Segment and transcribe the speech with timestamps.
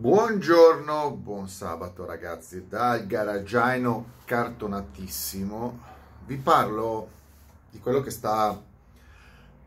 [0.00, 5.78] Buongiorno, buon sabato ragazzi, dal garaggiaino cartonatissimo
[6.24, 7.10] vi parlo
[7.70, 8.58] di quello che sta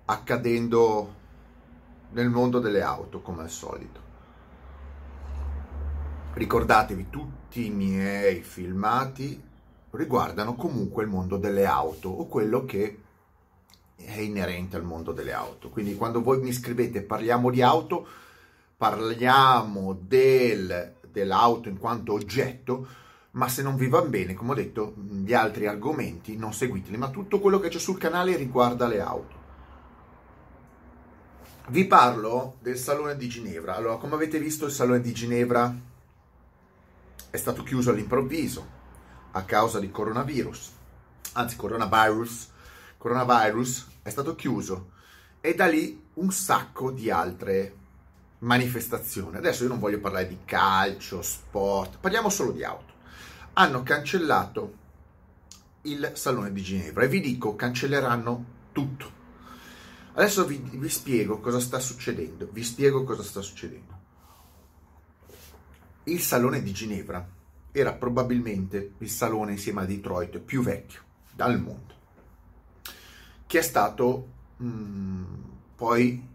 [0.05, 1.13] accadendo
[2.13, 3.99] nel mondo delle auto come al solito.
[6.33, 9.39] Ricordatevi, tutti i miei filmati
[9.91, 13.01] riguardano comunque il mondo delle auto o quello che
[13.97, 15.69] è inerente al mondo delle auto.
[15.69, 18.07] Quindi quando voi mi scrivete parliamo di auto,
[18.83, 22.85] parliamo del, dell'auto in quanto oggetto,
[23.31, 27.09] ma se non vi va bene, come ho detto, gli altri argomenti non seguiteli, ma
[27.09, 29.35] tutto quello che c'è sul canale riguarda le auto.
[31.69, 33.77] Vi parlo del Salone di Ginevra.
[33.77, 35.73] Allora, come avete visto, il Salone di Ginevra
[37.29, 38.67] è stato chiuso all'improvviso
[39.31, 40.71] a causa di coronavirus,
[41.31, 42.49] anzi coronavirus,
[42.97, 44.89] coronavirus è stato chiuso
[45.39, 47.77] e da lì un sacco di altre
[48.43, 49.37] manifestazioni.
[49.37, 52.93] Adesso io non voglio parlare di calcio, sport, parliamo solo di auto.
[53.53, 54.81] Hanno cancellato
[55.83, 59.21] il Salone di Ginevra e vi dico cancelleranno tutto.
[60.13, 62.49] Adesso vi, vi spiego cosa sta succedendo.
[62.51, 64.01] Vi spiego cosa sta succedendo.
[66.03, 67.25] Il Salone di Ginevra
[67.71, 71.01] era probabilmente il salone insieme a Detroit più vecchio
[71.33, 71.95] dal mondo,
[73.47, 75.23] che è stato mh, mm,
[75.75, 76.27] poi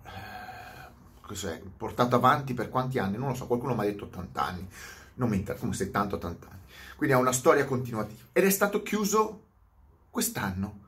[1.28, 3.18] cos'è, portato avanti per quanti anni?
[3.18, 4.68] Non lo so, qualcuno mi ha detto 80 anni,
[5.14, 6.62] non mi interessa, come 70-80 anni.
[6.96, 8.22] Quindi ha una storia continuativa.
[8.32, 9.44] Ed è stato chiuso
[10.10, 10.86] quest'anno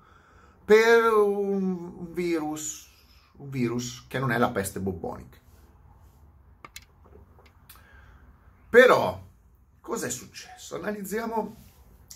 [0.65, 2.89] per un virus,
[3.37, 5.37] un virus che non è la peste bubbonica.
[8.71, 9.23] Però,
[9.81, 10.77] cosa è successo?
[10.77, 11.57] Analizziamo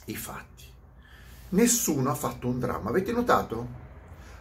[0.06, 0.64] i fatti.
[1.50, 2.88] Nessuno ha fatto un dramma.
[2.88, 3.82] Avete notato?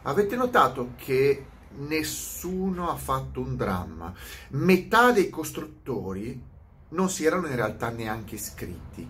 [0.04, 4.14] Avete notato che nessuno ha fatto un dramma.
[4.50, 6.42] Metà dei costruttori
[6.90, 9.08] non si erano in realtà neanche iscritti.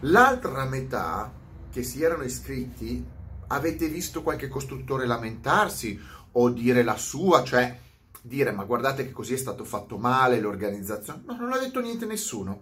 [0.00, 1.32] L'altra metà
[1.70, 3.04] che si erano iscritti,
[3.48, 6.00] avete visto qualche costruttore lamentarsi
[6.32, 7.78] o dire la sua, cioè
[8.22, 11.22] dire ma guardate che così è stato fatto male l'organizzazione?
[11.26, 12.60] No, non ha detto niente nessuno.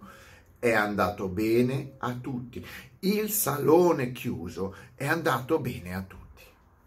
[0.57, 2.65] È andato bene a tutti.
[2.99, 6.43] Il salone chiuso è andato bene a tutti.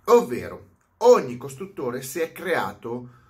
[0.06, 0.71] Ovvero,
[1.04, 3.20] ogni costruttore si è creato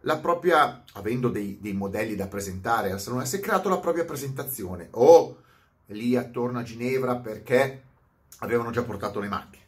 [0.00, 4.04] la propria, avendo dei, dei modelli da presentare al salone, si è creato la propria
[4.04, 5.38] presentazione o
[5.86, 7.82] lì attorno a Ginevra perché
[8.38, 9.64] avevano già portato le macchine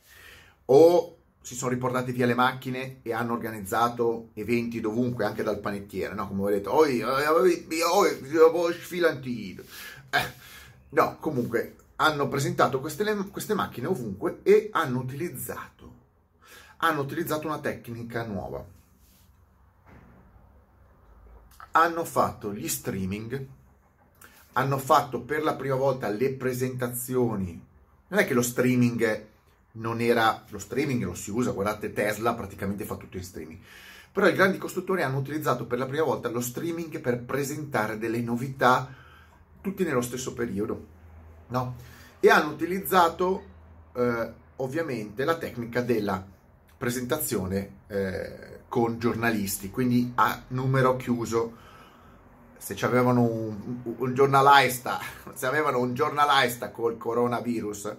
[0.66, 6.12] o si sono riportati via le macchine e hanno organizzato eventi dovunque, anche dal panettiere,
[6.12, 6.26] no?
[6.26, 9.62] Come detto, oi, oi, oi, sfilantino.
[10.10, 10.32] Eh,
[10.88, 15.95] no, comunque hanno presentato queste, queste macchine ovunque e hanno utilizzato
[16.78, 18.64] hanno utilizzato una tecnica nuova.
[21.72, 23.46] Hanno fatto gli streaming,
[24.52, 27.64] hanno fatto per la prima volta le presentazioni.
[28.08, 29.34] Non è che lo streaming
[29.76, 33.58] non era lo streaming lo si usa, guardate Tesla praticamente fa tutto in streaming.
[34.12, 38.20] Però i grandi costruttori hanno utilizzato per la prima volta lo streaming per presentare delle
[38.20, 38.88] novità
[39.60, 40.86] tutti nello stesso periodo,
[41.48, 41.74] no?
[42.20, 43.44] E hanno utilizzato
[43.94, 46.24] eh, ovviamente la tecnica della
[46.76, 51.64] presentazione eh, con giornalisti, quindi a numero chiuso.
[52.58, 54.98] Se avevano un, un, giornalista,
[55.34, 57.94] se avevano un giornalista col coronavirus,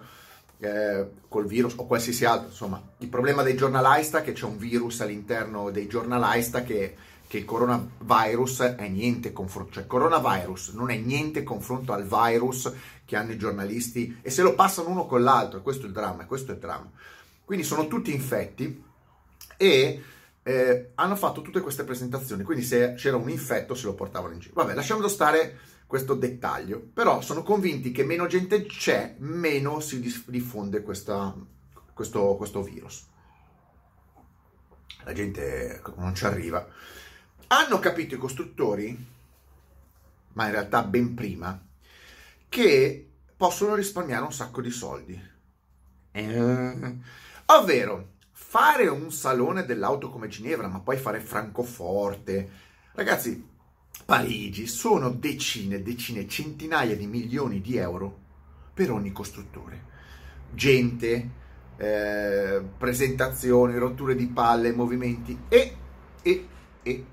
[0.58, 4.58] eh, col virus o qualsiasi altro, insomma, il problema dei giornalista è che c'è un
[4.58, 6.96] virus all'interno dei giornalista che,
[7.26, 12.70] che il coronavirus è niente confronto, cioè il coronavirus non è niente confronto al virus
[13.04, 16.26] che hanno i giornalisti e se lo passano uno con l'altro, questo è il dramma,
[16.26, 16.90] questo è il dramma.
[17.48, 18.84] Quindi sono tutti infetti
[19.56, 20.02] e
[20.42, 24.40] eh, hanno fatto tutte queste presentazioni, quindi se c'era un infetto se lo portavano in
[24.40, 24.52] giro.
[24.52, 30.82] Vabbè, lasciamo stare questo dettaglio, però sono convinti che meno gente c'è, meno si diffonde
[30.82, 31.34] questa,
[31.94, 33.06] questo, questo virus.
[35.04, 36.68] La gente non ci arriva.
[37.46, 39.06] Hanno capito i costruttori,
[40.34, 41.58] ma in realtà ben prima,
[42.46, 45.18] che possono risparmiare un sacco di soldi.
[46.12, 52.50] Eh, Ovvero, fare un salone dell'auto come Ginevra, ma poi fare Francoforte.
[52.92, 53.42] Ragazzi,
[54.04, 58.18] Parigi sono decine, decine, centinaia di milioni di euro
[58.74, 59.82] per ogni costruttore.
[60.52, 61.30] Gente,
[61.78, 65.76] eh, presentazioni, rotture di palle, movimenti e,
[66.20, 66.48] e,
[66.82, 67.06] e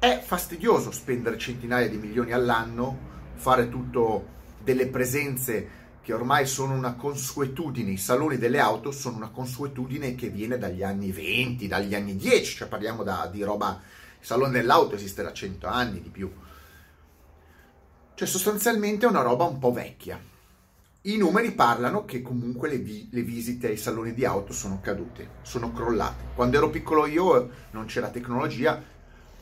[0.00, 2.98] è fastidioso spendere centinaia di milioni all'anno,
[3.34, 4.26] fare tutto
[4.60, 10.30] delle presenze che ormai sono una consuetudine, i saloni delle auto sono una consuetudine che
[10.30, 13.78] viene dagli anni 20, dagli anni 10, cioè parliamo da, di roba,
[14.18, 16.32] il salone dell'auto esiste da 100 anni di più.
[18.14, 20.18] Cioè sostanzialmente è una roba un po' vecchia.
[21.02, 25.32] I numeri parlano che comunque le, vi- le, visite ai saloni di auto sono cadute,
[25.42, 26.24] sono crollate.
[26.34, 28.82] Quando ero piccolo io non c'era tecnologia,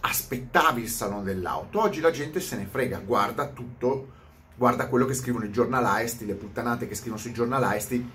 [0.00, 1.80] aspettavi il salone dell'auto.
[1.80, 4.14] Oggi la gente se ne frega, guarda tutto,
[4.56, 8.10] guarda quello che scrivono i giornalisti, le puttanate che scrivono sui giornalisti,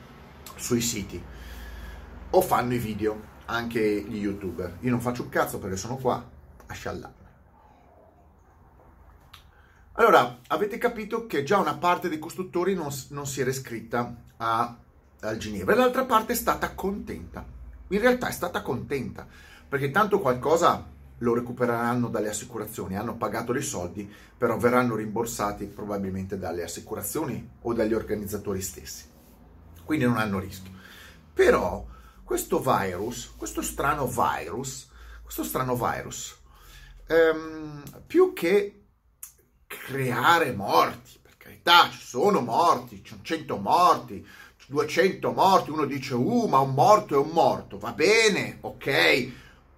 [0.55, 1.23] sui siti.
[2.31, 4.77] O fanno i video, anche gli youtuber.
[4.81, 6.23] Io non faccio un cazzo perché sono qua
[6.65, 7.19] a sciallare.
[9.93, 14.77] Allora, avete capito che già una parte dei costruttori non, non si era iscritta a,
[15.19, 17.45] al Ginevra e l'altra parte è stata contenta.
[17.89, 19.27] In realtà è stata contenta,
[19.67, 20.87] perché tanto qualcosa
[21.21, 27.73] lo recupereranno dalle assicurazioni, hanno pagato dei soldi, però verranno rimborsati probabilmente dalle assicurazioni o
[27.73, 29.05] dagli organizzatori stessi.
[29.83, 30.71] Quindi non hanno rischio.
[31.33, 31.85] Però
[32.23, 34.89] questo virus, questo strano virus,
[35.21, 36.37] questo strano virus,
[37.07, 38.85] ehm, più che
[39.67, 44.27] creare morti, per carità, ci sono morti, ci sono 100 morti,
[44.71, 49.31] 200 morti, uno dice, uh, ma un morto è un morto, va bene, ok,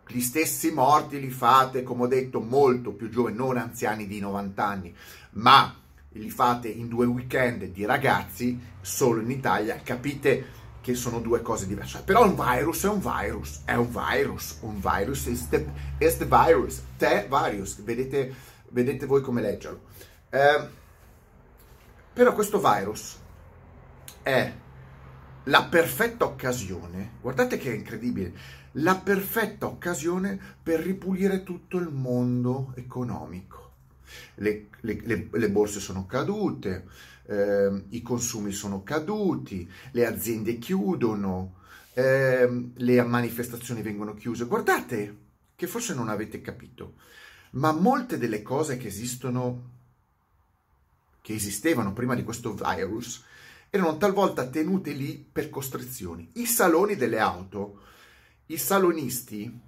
[0.07, 4.65] gli stessi morti li fate, come ho detto, molto più giovani, non anziani di 90
[4.65, 4.95] anni,
[5.31, 5.75] ma
[6.09, 11.65] li fate in due weekend di ragazzi solo in Italia, capite che sono due cose
[11.65, 12.01] diverse.
[12.03, 15.65] Però un virus è un virus, è un virus, un virus is the,
[15.97, 18.33] is the virus, te virus, vedete,
[18.69, 19.81] vedete voi come leggerlo.
[20.29, 20.67] Eh,
[22.11, 23.17] però questo virus
[24.21, 24.53] è
[25.45, 28.33] la perfetta occasione, guardate che è incredibile,
[28.73, 33.71] la perfetta occasione per ripulire tutto il mondo economico.
[34.35, 36.87] Le, le, le, le borse sono cadute,
[37.25, 41.55] eh, i consumi sono caduti, le aziende chiudono,
[41.93, 44.45] eh, le manifestazioni vengono chiuse.
[44.45, 45.17] Guardate
[45.55, 46.95] che forse non avete capito,
[47.51, 49.71] ma molte delle cose che esistono,
[51.21, 53.23] che esistevano prima di questo virus,
[53.69, 56.29] erano talvolta tenute lì per costrizioni.
[56.33, 57.81] I saloni delle auto,
[58.47, 59.59] i salonisti,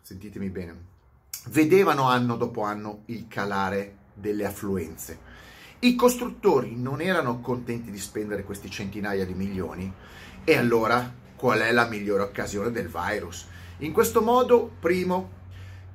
[0.00, 0.90] sentitemi bene,
[1.46, 5.32] vedevano anno dopo anno il calare delle affluenze
[5.84, 9.92] i costruttori non erano contenti di spendere questi centinaia di milioni
[10.44, 13.48] e allora qual è la migliore occasione del virus?
[13.78, 15.40] In questo modo, primo,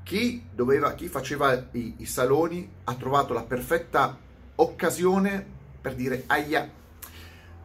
[0.04, 4.18] chi, doveva, chi faceva i, i saloni ha trovato la perfetta
[4.56, 5.46] occasione
[5.80, 6.70] per dire aia,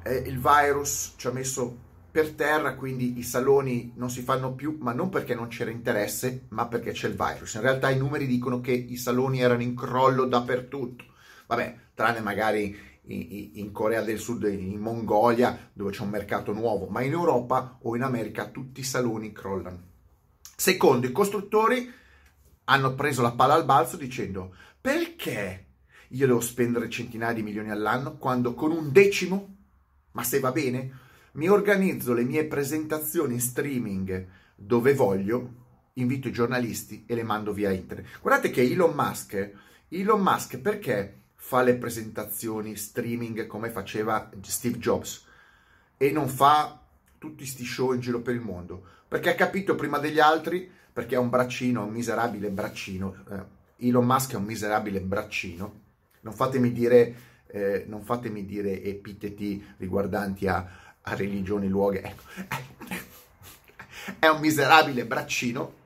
[0.05, 1.77] eh, il virus ci ha messo
[2.13, 6.45] per terra, quindi i saloni non si fanno più, ma non perché non c'era interesse,
[6.51, 7.55] ma perché c'è il virus.
[7.55, 11.05] In realtà i numeri dicono che i saloni erano in crollo dappertutto.
[11.47, 17.01] Vabbè, tranne magari in Corea del Sud, in Mongolia, dove c'è un mercato nuovo, ma
[17.01, 19.91] in Europa o in America tutti i saloni crollano.
[20.55, 21.91] Secondo, i costruttori
[22.65, 25.67] hanno preso la palla al balzo dicendo perché
[26.09, 29.57] io devo spendere centinaia di milioni all'anno quando con un decimo,
[30.13, 31.01] ma se va bene,
[31.33, 35.61] mi organizzo le mie presentazioni in streaming dove voglio,
[35.95, 38.21] invito i giornalisti e le mando via internet.
[38.21, 39.53] Guardate che Elon Musk,
[39.89, 45.27] Elon Musk perché fa le presentazioni streaming come faceva Steve Jobs
[45.97, 46.81] e non fa
[47.19, 51.17] tutti questi show in giro per il mondo perché ha capito prima degli altri perché
[51.17, 55.81] è un braccino, un miserabile braccino eh, Elon Musk è un miserabile braccino
[56.23, 57.15] non fatemi dire,
[57.47, 60.67] eh, non fatemi dire epiteti riguardanti a,
[61.03, 62.23] a religioni, luoghi ecco.
[64.19, 65.81] è un miserabile braccino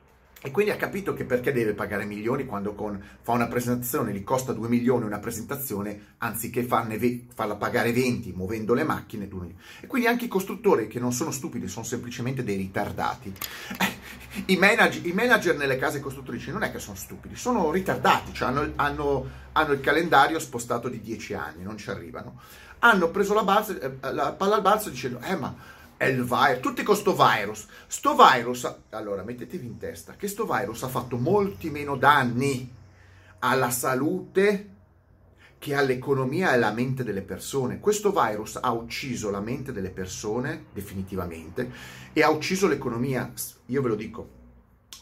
[0.46, 4.22] e quindi ha capito che perché deve pagare milioni quando con, fa una presentazione, gli
[4.22, 9.26] costa 2 milioni una presentazione, anziché ve, farla pagare 20 muovendo le macchine.
[9.26, 9.60] 2 milioni.
[9.80, 13.34] E quindi anche i costruttori, che non sono stupidi, sono semplicemente dei ritardati.
[14.46, 18.48] I manager, I manager, nelle case costruttrici non è che sono stupidi, sono ritardati, cioè
[18.48, 22.40] hanno, hanno, hanno il calendario spostato di 10 anni, non ci arrivano.
[22.80, 25.54] Hanno preso la, balza, eh, la palla al balzo dicendo, eh ma
[25.96, 27.66] è il virus, tutti con sto virus.
[27.86, 32.72] Sto virus, allora mettetevi in testa che sto virus ha fatto molti meno danni
[33.40, 34.74] alla salute
[35.58, 37.80] che all'economia e alla mente delle persone.
[37.80, 41.70] Questo virus ha ucciso la mente delle persone definitivamente
[42.12, 43.32] e ha ucciso l'economia.
[43.66, 44.28] Io ve lo dico,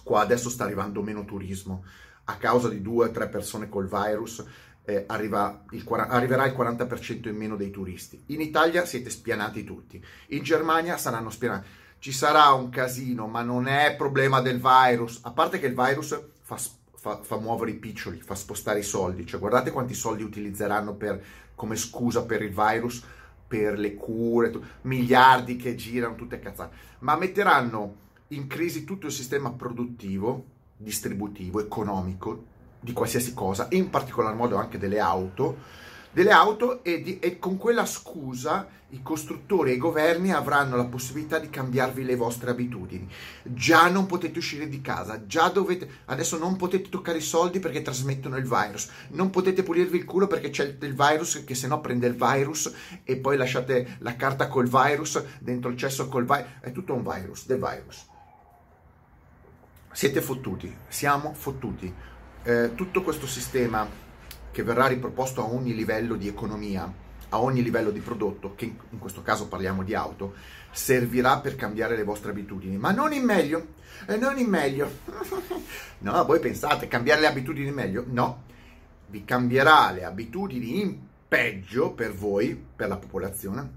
[0.05, 1.85] qua adesso sta arrivando meno turismo
[2.27, 4.45] a causa di due o tre persone col virus
[4.85, 8.23] eh, arriva il, arriverà il 40% in meno dei turisti.
[8.27, 11.69] In Italia siete spianati tutti, in Germania saranno spianati.
[11.99, 16.21] Ci sarà un casino, ma non è problema del virus, a parte che il virus
[16.43, 16.59] fa,
[16.95, 21.23] fa, fa muovere i piccioli, fa spostare i soldi, cioè guardate quanti soldi utilizzeranno per,
[21.55, 23.03] come scusa per il virus,
[23.47, 29.13] per le cure, t- miliardi che girano, tutte cazzate, ma metteranno in crisi tutto il
[29.13, 30.45] sistema produttivo,
[30.77, 32.53] distributivo, economico,
[32.85, 35.57] di qualsiasi cosa, in particolar modo anche delle auto,
[36.13, 40.85] delle auto e, di, e, con quella scusa i costruttori e i governi avranno la
[40.85, 43.11] possibilità di cambiarvi le vostre abitudini.
[43.43, 47.81] Già non potete uscire di casa, già dovete, adesso non potete toccare i soldi perché
[47.81, 51.81] trasmettono il virus, non potete pulirvi il culo perché c'è il virus che se no
[51.81, 52.73] prende il virus
[53.03, 57.03] e poi lasciate la carta col virus dentro il cesso col virus, è tutto un
[57.03, 58.13] virus, del virus.
[59.91, 62.13] Siete fottuti, siamo fottuti.
[62.47, 63.89] Eh, tutto questo sistema
[64.51, 66.93] che verrà riproposto a ogni livello di economia,
[67.31, 70.35] a ogni livello di prodotto, che in questo caso parliamo di auto,
[70.71, 73.69] servirà per cambiare le vostre abitudini, ma non in meglio,
[74.07, 74.91] e non in meglio.
[76.01, 78.05] no, voi pensate cambiare le abitudini in meglio?
[78.07, 78.43] No,
[79.07, 83.71] vi cambierà le abitudini in peggio per voi, per la popolazione,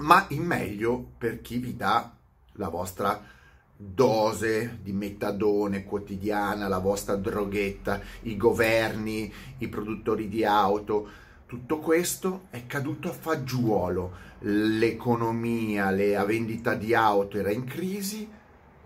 [0.00, 2.14] ma in meglio per chi vi dà
[2.52, 3.38] la vostra
[3.82, 11.08] dose di metadone quotidiana, la vostra droghetta, i governi, i produttori di auto,
[11.46, 14.28] tutto questo è caduto a fagiolo.
[14.40, 18.28] L'economia, la vendita di auto era in crisi,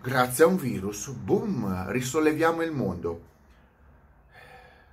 [0.00, 3.22] grazie a un virus, boom, risolleviamo il mondo.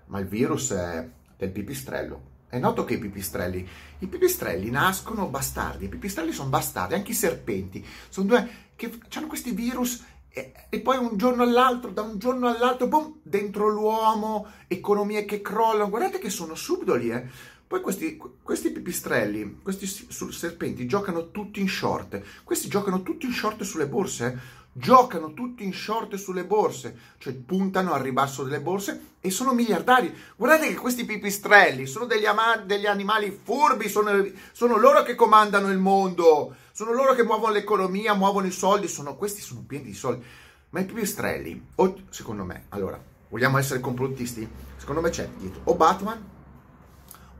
[0.08, 2.31] Ma il virus è del pipistrello.
[2.51, 3.65] È noto che i pipistrelli,
[4.00, 9.27] i pipistrelli nascono bastardi, i pipistrelli sono bastardi, anche i serpenti, sono due che hanno
[9.27, 14.48] questi virus e, e, poi un giorno all'altro, da un giorno all'altro, boom, dentro l'uomo,
[14.67, 17.25] economie che crollano, guardate che sono subdoli, eh.
[17.65, 23.63] Poi questi, questi pipistrelli, questi serpenti giocano tutti in short, questi giocano tutti in short
[23.63, 29.16] sulle borse, eh giocano tutti in short sulle borse, cioè puntano al ribasso delle borse
[29.20, 30.13] e sono miliardari.
[30.36, 34.12] Guardate che questi pipistrelli sono degli, ama- degli animali furbi, sono,
[34.51, 39.16] sono, loro che comandano il mondo, sono loro che muovono l'economia, muovono i soldi, sono,
[39.16, 40.25] questi sono pieni di soldi.
[40.70, 44.48] Ma i pipistrelli, o, secondo me, allora, vogliamo essere complottisti?
[44.78, 46.30] Secondo me c'è dietro o Batman,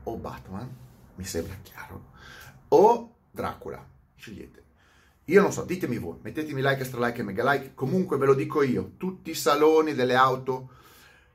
[0.02, 0.68] o Batman,
[1.14, 2.10] mi sembra chiaro,
[2.68, 3.82] o Dracula,
[4.14, 4.62] scegliete.
[5.26, 8.34] Io non so, ditemi voi, mettetemi like, extra like e mega like, comunque ve lo
[8.34, 10.70] dico io, tutti i saloni delle auto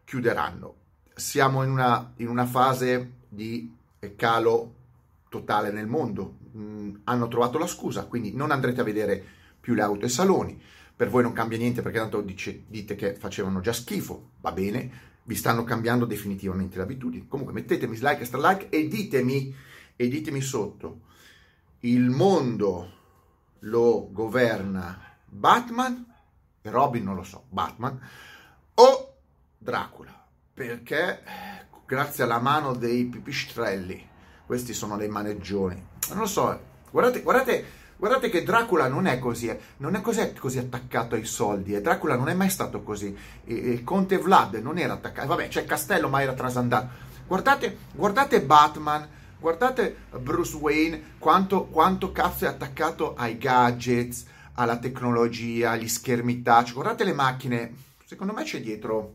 [0.04, 0.76] chiuderanno.
[1.16, 3.74] Siamo in una, in una fase di
[4.16, 4.74] calo
[5.30, 6.38] totale nel mondo.
[6.56, 9.24] Mm, hanno trovato la scusa, quindi non andrete a vedere
[9.60, 10.62] più le auto ai saloni.
[10.96, 14.90] Per voi non cambia niente perché tanto dice, dite che facevano già schifo, va bene,
[15.24, 17.28] vi stanno cambiando definitivamente le abitudini.
[17.28, 19.56] Comunque mettetemi like, extra like e ditemi,
[19.96, 21.02] e ditemi sotto,
[21.82, 22.96] il mondo
[23.60, 26.06] lo governa Batman,
[26.62, 28.00] e Robin non lo so, Batman,
[28.76, 29.14] o
[29.58, 31.22] Dracula, perché
[31.86, 34.08] grazie alla mano dei pipistrelli,
[34.46, 36.60] questi sono dei maneggioni, non lo so,
[36.92, 37.66] guardate, guardate,
[37.98, 41.82] guardate che Dracula non è così, non è così, così attaccato ai soldi, e.
[41.82, 46.10] Dracula non è mai stato così, il conte Vlad non era attaccato, vabbè c'è Castello
[46.10, 46.90] ma era trasandato,
[47.28, 49.08] guardate, guardate Batman,
[49.40, 56.74] Guardate Bruce Wayne quanto, quanto cazzo è attaccato ai gadgets, alla tecnologia, agli schermi touch.
[56.74, 59.14] Guardate le macchine, secondo me c'è dietro,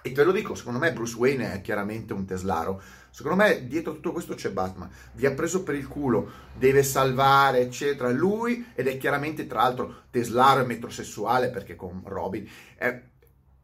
[0.00, 2.80] e te lo dico, secondo me Bruce Wayne è chiaramente un teslaro.
[3.10, 4.88] Secondo me dietro tutto questo c'è Batman.
[5.12, 8.08] Vi ha preso per il culo, deve salvare, eccetera.
[8.10, 12.48] Lui, ed è chiaramente tra l'altro teslaro e metrosessuale perché con Robin.
[12.76, 13.02] È,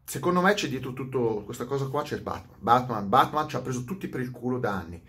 [0.05, 2.59] secondo me c'è dietro tutto questa cosa qua, c'è Batman.
[2.59, 5.03] Batman, Batman ci ha preso tutti per il culo da anni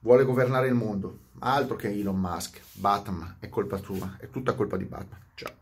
[0.00, 1.18] vuole governare il mondo.
[1.40, 5.20] Altro che Elon Musk, Batman, è colpa tua, è tutta colpa di Batman.
[5.34, 5.59] Ciao.